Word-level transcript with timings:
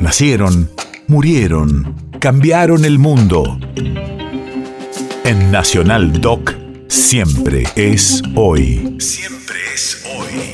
Nacieron, 0.00 0.70
murieron, 1.08 1.94
cambiaron 2.20 2.86
el 2.86 2.98
mundo. 2.98 3.60
En 5.24 5.50
Nacional 5.52 6.22
Doc, 6.22 6.54
siempre 6.88 7.64
es 7.76 8.22
hoy. 8.34 8.96
Siempre 8.98 9.58
es 9.74 10.02
hoy. 10.16 10.52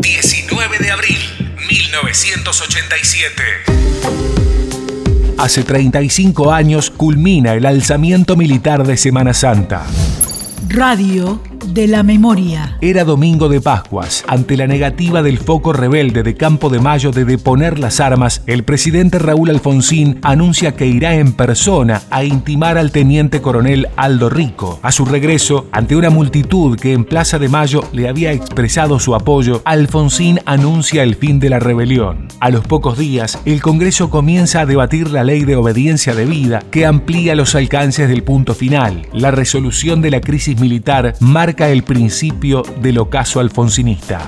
19 0.00 0.78
de 0.78 0.90
abril, 0.92 1.18
1987. 1.68 3.42
Hace 5.38 5.64
35 5.64 6.52
años 6.52 6.90
culmina 6.90 7.54
el 7.54 7.66
alzamiento 7.66 8.36
militar 8.36 8.86
de 8.86 8.96
Semana 8.96 9.34
Santa. 9.34 9.86
Radio 10.72 11.42
de 11.66 11.88
la 11.88 12.04
memoria. 12.04 12.78
Era 12.80 13.02
domingo 13.02 13.48
de 13.48 13.60
Pascuas. 13.60 14.22
Ante 14.28 14.56
la 14.56 14.68
negativa 14.68 15.20
del 15.20 15.38
foco 15.38 15.72
rebelde 15.72 16.22
de 16.22 16.36
Campo 16.36 16.70
de 16.70 16.78
Mayo 16.78 17.10
de 17.10 17.24
deponer 17.24 17.80
las 17.80 17.98
armas, 17.98 18.44
el 18.46 18.62
presidente 18.62 19.18
Raúl 19.18 19.50
Alfonsín 19.50 20.20
anuncia 20.22 20.76
que 20.76 20.86
irá 20.86 21.16
en 21.16 21.32
persona 21.32 22.02
a 22.10 22.22
intimar 22.22 22.78
al 22.78 22.92
teniente 22.92 23.42
coronel 23.42 23.88
Aldo 23.96 24.30
Rico. 24.30 24.78
A 24.82 24.92
su 24.92 25.04
regreso, 25.04 25.66
ante 25.72 25.96
una 25.96 26.08
multitud 26.08 26.78
que 26.78 26.92
en 26.92 27.04
Plaza 27.04 27.40
de 27.40 27.48
Mayo 27.48 27.82
le 27.92 28.08
había 28.08 28.30
expresado 28.30 29.00
su 29.00 29.16
apoyo, 29.16 29.62
Alfonsín 29.64 30.38
anuncia 30.44 31.02
el 31.02 31.16
fin 31.16 31.40
de 31.40 31.50
la 31.50 31.58
rebelión. 31.58 32.28
A 32.40 32.48
los 32.48 32.66
pocos 32.66 32.96
días, 32.96 33.38
el 33.44 33.60
Congreso 33.60 34.08
comienza 34.08 34.62
a 34.62 34.66
debatir 34.66 35.10
la 35.10 35.24
ley 35.24 35.44
de 35.44 35.56
obediencia 35.56 36.14
debida 36.14 36.62
que 36.70 36.86
amplía 36.86 37.34
los 37.34 37.54
alcances 37.54 38.08
del 38.08 38.22
punto 38.22 38.54
final. 38.54 39.06
La 39.12 39.30
resolución 39.30 40.00
de 40.00 40.10
la 40.10 40.22
crisis 40.22 40.58
militar 40.58 41.14
marca 41.20 41.68
el 41.68 41.82
principio 41.82 42.62
del 42.80 42.96
ocaso 42.96 43.40
alfonsinista. 43.40 44.26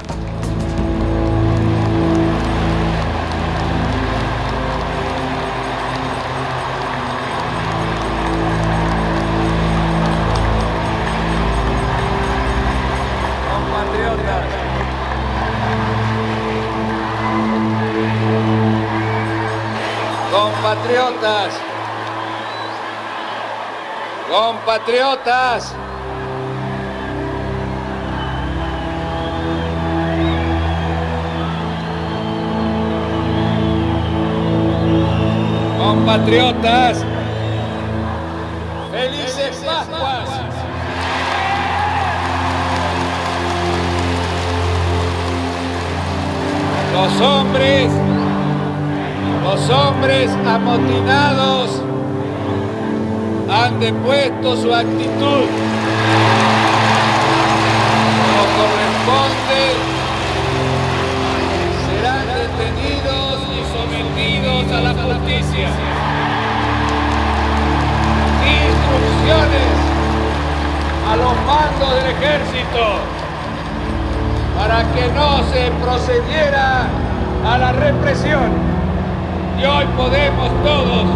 Compatriotas, 20.82 21.54
compatriotas, 24.28 25.74
compatriotas, 35.78 37.04
felices 38.90 39.64
Pascuas. 39.64 40.28
Los 46.92 47.20
hombres, 47.20 47.92
los 49.42 49.70
hombres 49.70 50.30
amotinados 50.46 51.82
han 53.50 53.80
depuesto 53.80 54.56
su 54.56 54.72
actitud. 54.72 55.46
No 58.28 58.40
corresponde, 58.56 59.62
serán 61.86 62.26
detenidos 62.26 63.34
y 63.50 63.60
sometidos 63.74 64.72
a 64.72 64.80
la 64.80 64.94
justicia. 64.94 65.68
Instrucciones 68.46 69.72
a 71.10 71.16
los 71.16 71.34
mandos 71.46 71.90
del 71.96 72.06
ejército 72.12 72.82
para 74.58 74.84
que 74.94 75.08
no 75.12 75.42
se 75.52 75.70
procediera 75.82 76.86
a 77.44 77.58
la 77.58 77.72
represión. 77.72 78.71
Y 79.62 79.64
hoy 79.64 79.86
podemos 79.96 80.50
todos 80.64 81.06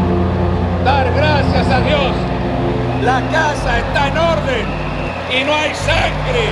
dar 0.84 1.12
gracias 1.12 1.67
a 1.67 1.81
Dios. 1.81 2.12
La 3.03 3.21
casa 3.33 3.79
está 3.81 4.07
en 4.07 4.19
orden 4.19 4.67
y 5.37 5.43
no 5.45 5.53
hay 5.53 5.75
sangre 5.75 6.45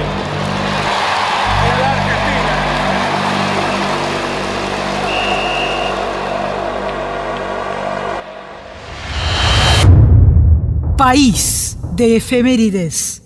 en 1.63 1.81
la 1.81 1.93
Argentina. 1.93 2.55
País 10.97 11.79
de 11.93 12.17
efemérides. 12.17 13.24